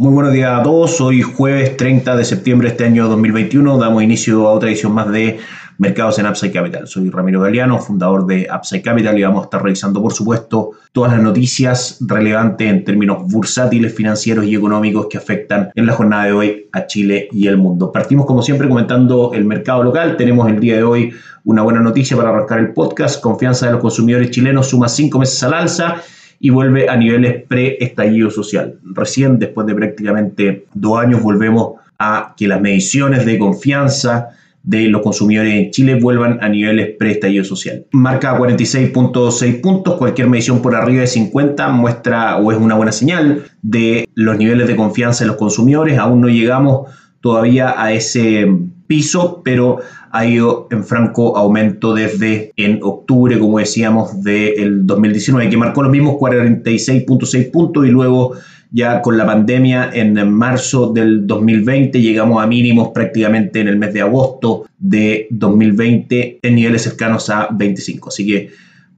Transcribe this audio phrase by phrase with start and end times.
[0.00, 0.98] Muy buenos días a todos.
[1.02, 5.12] Hoy jueves 30 de septiembre de este año 2021 damos inicio a otra edición más
[5.12, 5.38] de
[5.76, 6.88] mercados en Upside Capital.
[6.88, 11.12] Soy Ramiro Galeano, fundador de Upside Capital y vamos a estar revisando, por supuesto, todas
[11.12, 16.32] las noticias relevantes en términos bursátiles, financieros y económicos que afectan en la jornada de
[16.32, 17.92] hoy a Chile y el mundo.
[17.92, 20.16] Partimos, como siempre, comentando el mercado local.
[20.16, 21.12] Tenemos el día de hoy
[21.44, 23.20] una buena noticia para arrancar el podcast.
[23.20, 26.02] Confianza de los consumidores chilenos suma cinco meses al alza
[26.40, 28.78] y vuelve a niveles pre-estallido social.
[28.82, 34.30] Recién, después de prácticamente dos años, volvemos a que las mediciones de confianza
[34.62, 37.84] de los consumidores en Chile vuelvan a niveles pre-estallido social.
[37.92, 43.44] Marca 46.6 puntos, cualquier medición por arriba de 50 muestra o es una buena señal
[43.62, 45.98] de los niveles de confianza de los consumidores.
[45.98, 46.88] Aún no llegamos
[47.20, 48.48] todavía a ese
[48.86, 49.80] piso, pero
[50.10, 55.92] ha ido en franco aumento desde en octubre, como decíamos, del 2019, que marcó los
[55.92, 58.34] mismos 46.6 puntos y luego
[58.72, 63.92] ya con la pandemia en marzo del 2020 llegamos a mínimos prácticamente en el mes
[63.92, 68.08] de agosto de 2020 en niveles cercanos a 25.
[68.08, 68.50] Así que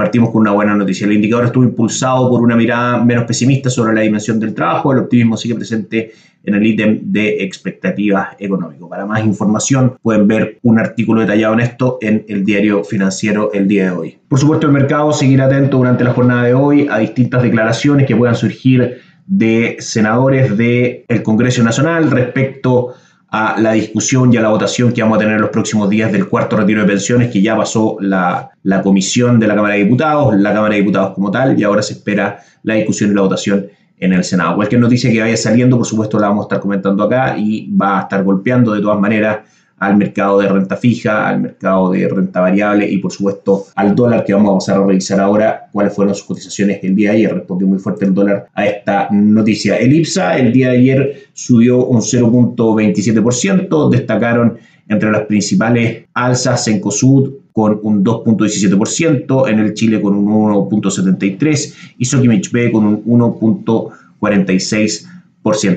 [0.00, 1.06] partimos con una buena noticia.
[1.06, 4.92] El indicador estuvo impulsado por una mirada menos pesimista sobre la dimensión del trabajo.
[4.92, 8.88] El optimismo sigue presente en el ítem de expectativas económicas.
[8.88, 13.68] Para más información pueden ver un artículo detallado en esto en el diario financiero el
[13.68, 14.18] día de hoy.
[14.26, 18.16] Por supuesto, el mercado seguirá atento durante la jornada de hoy a distintas declaraciones que
[18.16, 22.94] puedan surgir de senadores del Congreso Nacional respecto a
[23.32, 26.28] la discusión y a la votación que vamos a tener en los próximos días del
[26.28, 30.34] cuarto retiro de pensiones, que ya pasó la, la comisión de la Cámara de Diputados,
[30.36, 33.68] la Cámara de Diputados como tal, y ahora se espera la discusión y la votación
[33.98, 34.56] en el Senado.
[34.56, 37.98] Cualquier noticia que vaya saliendo, por supuesto, la vamos a estar comentando acá y va
[37.98, 39.40] a estar golpeando de todas maneras
[39.80, 44.24] al mercado de renta fija, al mercado de renta variable y por supuesto al dólar
[44.24, 47.34] que vamos a pasar a revisar ahora cuáles fueron sus cotizaciones el día de ayer.
[47.34, 49.78] Respondió muy fuerte el dólar a esta noticia.
[49.78, 54.58] El IPSA el día de ayer subió un 0.27%, destacaron
[54.88, 61.74] entre las principales alzas en COSUD con un 2.17%, en el Chile con un 1.73%
[61.96, 65.19] y Sokimich B con un 1.46%.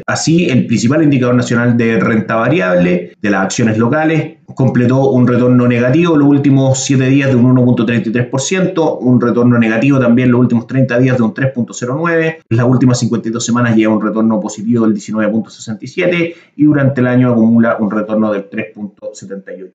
[0.06, 5.68] Así, el principal indicador nacional de renta variable de las acciones locales completó un retorno
[5.68, 11.00] negativo los últimos 7 días de un 1.33%, un retorno negativo también los últimos 30
[11.00, 16.64] días de un 3.09%, las últimas 52 semanas lleva un retorno positivo del 19.67% y
[16.64, 19.74] durante el año acumula un retorno del 3.78%.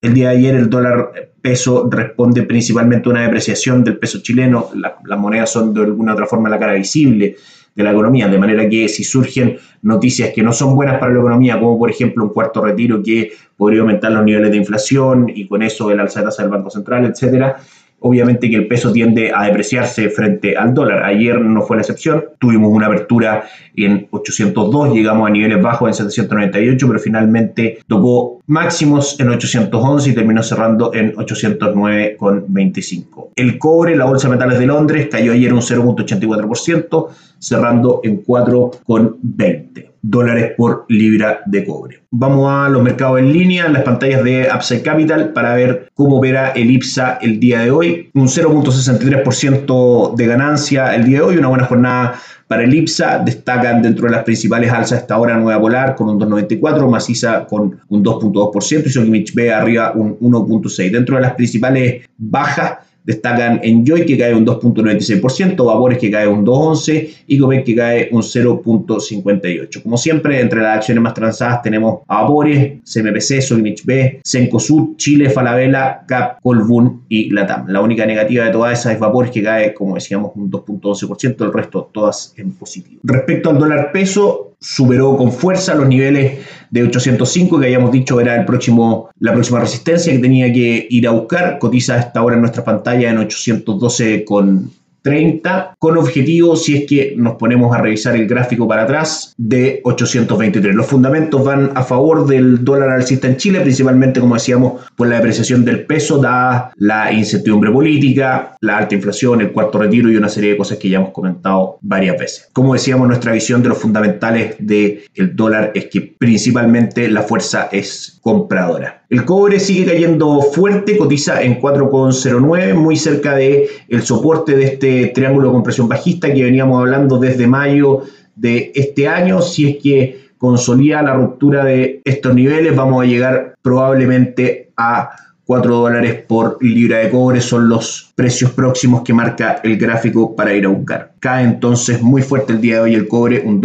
[0.00, 4.70] El día de ayer el dólar peso responde principalmente a una depreciación del peso chileno,
[4.74, 7.36] las monedas son de alguna otra forma la cara visible
[7.74, 11.20] de la economía, de manera que si surgen noticias que no son buenas para la
[11.20, 15.46] economía, como por ejemplo un cuarto retiro que podría aumentar los niveles de inflación y
[15.46, 17.56] con eso el alza de tasa del Banco Central, etcétera,
[18.00, 21.04] obviamente que el peso tiende a depreciarse frente al dólar.
[21.04, 23.44] Ayer no fue la excepción, tuvimos una apertura
[23.76, 30.14] en 802, llegamos a niveles bajos en 798, pero finalmente tocó máximos en 811 y
[30.14, 33.28] terminó cerrando en 809,25.
[33.36, 37.08] El cobre, la Bolsa de Metales de Londres, cayó ayer un 0.84%,
[37.38, 42.00] cerrando en 4,20 dólares por libra de cobre.
[42.10, 46.50] Vamos a los mercados en línea, las pantallas de Upside Capital para ver cómo opera
[46.50, 48.10] el IPSA el día de hoy.
[48.14, 52.14] Un 0.63% de ganancia el día de hoy, una buena jornada
[52.48, 53.18] para el IPSA.
[53.20, 57.78] Destacan dentro de las principales alzas hasta ahora Nueva Polar con un 2.94, Maciza con
[57.88, 60.90] un 2.2% y Sokimich B arriba un 1.6%.
[60.90, 66.44] Dentro de las principales bajas Destacan Enjoy que cae un 2.96%, Vapores que cae un
[66.44, 69.82] 2.11% y Copec que cae un 0.58%.
[69.82, 75.30] Como siempre, entre las acciones más transadas tenemos a Vapores, CMPC, Solimich B, Sencosud, Chile,
[75.30, 77.66] Falabella, Cap, Colbún y Latam.
[77.68, 81.52] La única negativa de todas esas es Vapores que cae, como decíamos, un 2.11%, el
[81.52, 83.00] resto todas en positivo.
[83.02, 86.38] Respecto al dólar peso, superó con fuerza los niveles
[86.70, 91.08] de 805 que habíamos dicho era el próximo, la próxima resistencia que tenía que ir
[91.08, 91.58] a buscar.
[91.58, 94.70] Cotiza esta hora en nuestra pantalla en 812 con
[95.02, 99.80] 30 con objetivo, si es que nos ponemos a revisar el gráfico para atrás, de
[99.84, 100.74] 823.
[100.74, 105.16] Los fundamentos van a favor del dólar alcista en Chile, principalmente, como decíamos, por la
[105.16, 110.28] depreciación del peso, dada la incertidumbre política, la alta inflación, el cuarto retiro y una
[110.28, 112.48] serie de cosas que ya hemos comentado varias veces.
[112.52, 115.02] Como decíamos, nuestra visión de los fundamentales del
[115.34, 118.99] dólar es que principalmente la fuerza es compradora.
[119.10, 125.06] El cobre sigue cayendo fuerte, cotiza en 4,09, muy cerca del el soporte de este
[125.08, 128.02] triángulo de compresión bajista que veníamos hablando desde mayo
[128.36, 129.42] de este año.
[129.42, 135.10] Si es que consolida la ruptura de estos niveles, vamos a llegar probablemente a
[135.44, 140.54] 4 dólares por libra de cobre son los precios próximos que marca el gráfico para
[140.54, 141.14] ir a buscar.
[141.18, 143.60] Cae entonces muy fuerte el día de hoy el cobre, un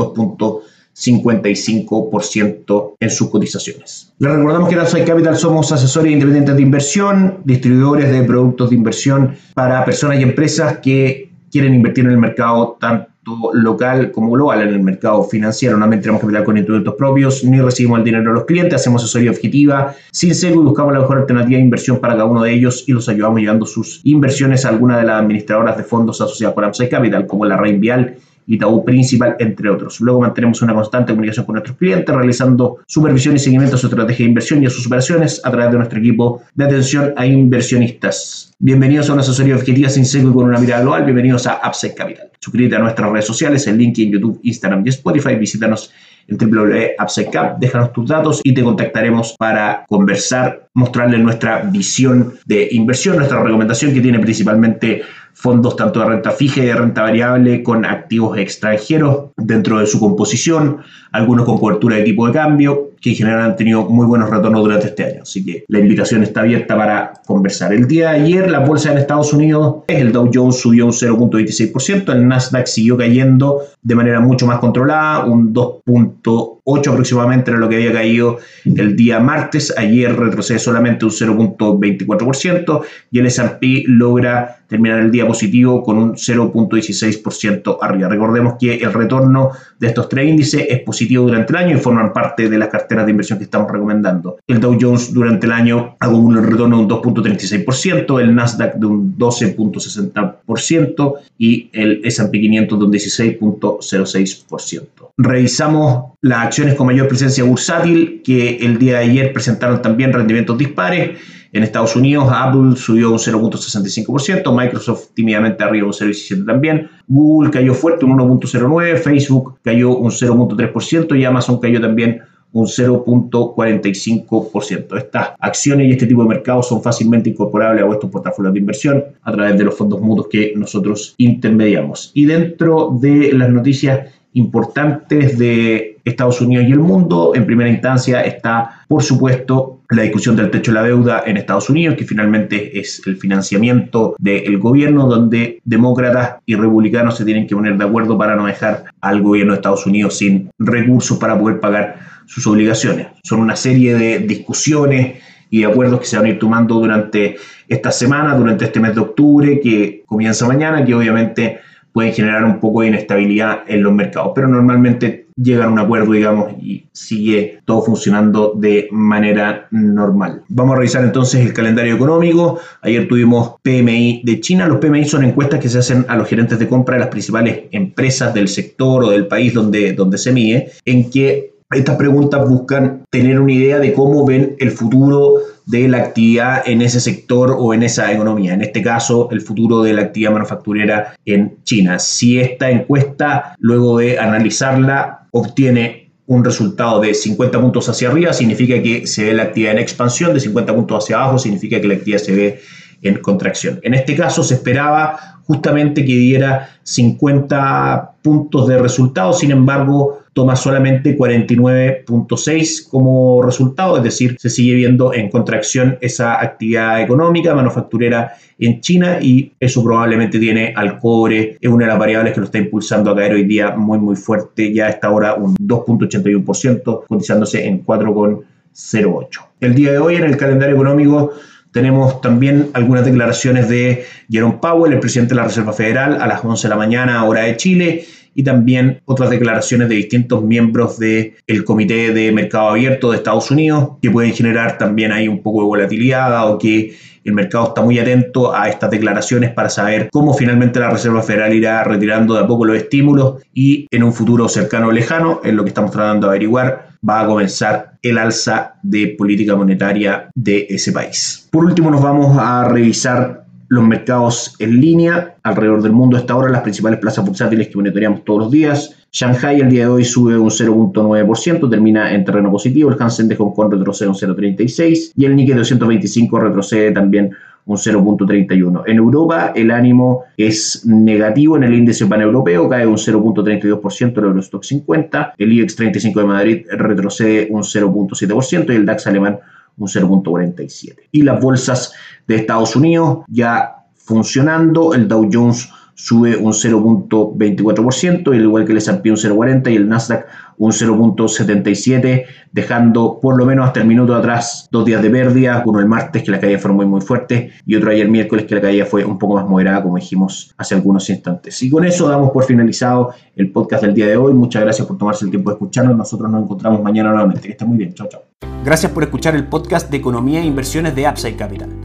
[0.95, 4.13] 2.55% en sus cotizaciones.
[4.19, 8.75] Les recordamos que en Upside Capital somos asesores independientes de inversión, distribuidores de productos de
[8.77, 13.15] inversión para personas y empresas que quieren invertir en el mercado tanto
[13.53, 15.77] local como global en el mercado financiero.
[15.77, 19.31] No tenemos capital con instrumentos propios, ni recibimos el dinero de los clientes, hacemos asesoría
[19.31, 22.83] objetiva, sin ser y buscamos la mejor alternativa de inversión para cada uno de ellos
[22.87, 26.65] y los ayudamos llevando sus inversiones a alguna de las administradoras de fondos asociadas con
[26.65, 28.15] Upside Capital, como la Rain Vial
[28.47, 29.99] Itaú Principal, entre otros.
[30.01, 34.23] Luego mantenemos una constante comunicación con nuestros clientes, realizando supervisión y seguimiento a su estrategia
[34.23, 38.53] de inversión y a sus operaciones a través de nuestro equipo de atención a inversionistas.
[38.59, 41.03] Bienvenidos a una asesoría objetiva sin seco y con una mirada global.
[41.03, 42.31] Bienvenidos a Upside Capital.
[42.39, 45.35] Suscríbete a nuestras redes sociales, el link en YouTube, Instagram y Spotify.
[45.35, 45.91] Visítanos
[46.27, 53.17] en www.upsidecap, déjanos tus datos y te contactaremos para conversar, mostrarles nuestra visión de inversión,
[53.17, 57.85] nuestra recomendación que tiene principalmente fondos tanto de renta fija y de renta variable con
[57.85, 60.79] activos extranjeros dentro de su composición,
[61.11, 64.61] algunos con cobertura de tipo de cambio, que en general han tenido muy buenos retornos
[64.61, 65.21] durante este año.
[65.23, 67.73] Así que la invitación está abierta para conversar.
[67.73, 72.11] El día de ayer la bolsa en Estados Unidos, el Dow Jones subió un 0.26%,
[72.11, 77.75] el Nasdaq siguió cayendo de manera mucho más controlada, un 2.8 aproximadamente era lo que
[77.75, 79.73] había caído el día martes.
[79.77, 82.81] Ayer retrocede solamente un 0.24%
[83.11, 88.09] y el S&P logra terminar el día positivo con un 0.16% arriba.
[88.09, 92.13] Recordemos que el retorno de estos tres índices es positivo durante el año y forman
[92.13, 94.37] parte de las carteras de inversión que estamos recomendando.
[94.47, 98.85] El Dow Jones durante el año acumula un retorno de un 2.36%, el Nasdaq de
[98.85, 104.85] un 12.60% y el S&P 500 de un 16.06%.
[105.17, 110.57] Revisamos las acciones con mayor presencia bursátil que el día de ayer presentaron también rendimientos
[110.57, 111.19] dispares
[111.57, 117.73] en Estados Unidos, Apple subió un 0.65%, Microsoft tímidamente arriba un 0.17% también, Google cayó
[117.73, 124.97] fuerte un 1.09%, Facebook cayó un 0.3% y Amazon cayó también un 0.45%.
[124.97, 129.01] Estas acciones y este tipo de mercados son fácilmente incorporables a vuestros portafolios de inversión
[129.23, 132.11] a través de los fondos mutuos que nosotros intermediamos.
[132.13, 137.33] Y dentro de las noticias importantes de Estados Unidos y el mundo.
[137.35, 141.69] En primera instancia está, por supuesto, la discusión del techo de la deuda en Estados
[141.69, 147.55] Unidos, que finalmente es el financiamiento del gobierno, donde demócratas y republicanos se tienen que
[147.55, 151.59] poner de acuerdo para no dejar al gobierno de Estados Unidos sin recursos para poder
[151.59, 153.07] pagar sus obligaciones.
[153.23, 157.37] Son una serie de discusiones y acuerdos que se van a ir tomando durante
[157.67, 161.59] esta semana, durante este mes de octubre, que comienza mañana, que obviamente
[161.93, 166.13] pueden generar un poco de inestabilidad en los mercados, pero normalmente llegan a un acuerdo,
[166.13, 170.43] digamos, y sigue todo funcionando de manera normal.
[170.47, 172.59] Vamos a revisar entonces el calendario económico.
[172.81, 174.67] Ayer tuvimos PMI de China.
[174.67, 177.65] Los PMI son encuestas que se hacen a los gerentes de compra de las principales
[177.71, 183.03] empresas del sector o del país donde, donde se mide, en que estas preguntas buscan
[183.09, 187.73] tener una idea de cómo ven el futuro de la actividad en ese sector o
[187.73, 188.53] en esa economía.
[188.53, 191.99] En este caso, el futuro de la actividad manufacturera en China.
[191.99, 198.81] Si esta encuesta, luego de analizarla, obtiene un resultado de 50 puntos hacia arriba, significa
[198.81, 201.95] que se ve la actividad en expansión, de 50 puntos hacia abajo, significa que la
[201.95, 202.61] actividad se ve
[203.01, 203.79] en contracción.
[203.83, 210.57] En este caso se esperaba justamente que diera 50 puntos de resultado, sin embargo toma
[210.57, 218.33] solamente 49.6 como resultado, es decir, se sigue viendo en contracción esa actividad económica manufacturera
[218.59, 222.47] en China y eso probablemente tiene al cobre, es una de las variables que lo
[222.47, 227.05] está impulsando a caer hoy día muy muy fuerte, ya a esta hora un 2.81%,
[227.07, 229.27] cotizándose en 4,08.
[229.61, 231.31] El día de hoy en el calendario económico
[231.71, 236.43] tenemos también algunas declaraciones de Jerome Powell, el presidente de la Reserva Federal, a las
[236.43, 241.63] 11 de la mañana, hora de Chile, y también otras declaraciones de distintos miembros del
[241.63, 245.67] Comité de Mercado Abierto de Estados Unidos, que pueden generar también ahí un poco de
[245.67, 250.79] volatilidad o que el mercado está muy atento a estas declaraciones para saber cómo finalmente
[250.79, 254.87] la Reserva Federal irá retirando de a poco los estímulos y en un futuro cercano
[254.87, 259.15] o lejano, en lo que estamos tratando de averiguar, va a comenzar el alza de
[259.17, 261.47] política monetaria de ese país.
[261.51, 266.51] Por último, nos vamos a revisar los mercados en línea alrededor del mundo hasta ahora,
[266.51, 268.95] las principales plazas bursátiles que monitoreamos todos los días.
[269.11, 272.89] Shanghai el día de hoy sube un 0.9%, termina en terreno positivo.
[272.89, 277.31] El Hansen de Hong Kong retrocede un 0.36 y el Nikkei 225 retrocede también
[277.65, 278.83] un 0.31.
[278.85, 284.63] En Europa el ánimo es negativo en el índice paneuropeo, cae un 0.32% el Eurostock
[284.63, 289.39] 50, el IBEX 35 de Madrid retrocede un 0.7% y el DAX alemán
[289.77, 290.95] un 0.47.
[291.11, 291.93] Y las bolsas
[292.27, 298.77] de Estados Unidos ya funcionando, el Dow Jones sube un 0.24%, al igual que el
[298.77, 304.15] S&P un 0.40 y el Nasdaq un 0.77, dejando por lo menos hasta el minuto
[304.15, 307.51] atrás dos días de pérdida, uno el martes que la caída fue muy muy fuerte
[307.65, 310.75] y otro ayer miércoles que la caída fue un poco más moderada como dijimos hace
[310.75, 311.61] algunos instantes.
[311.63, 314.33] Y con eso damos por finalizado el podcast del día de hoy.
[314.33, 315.95] Muchas gracias por tomarse el tiempo de escucharnos.
[315.97, 317.41] Nosotros nos encontramos mañana nuevamente.
[317.41, 317.93] Que estén muy bien.
[317.93, 318.21] Chao, chao.
[318.63, 321.84] Gracias por escuchar el podcast de Economía e Inversiones de Upside Capital.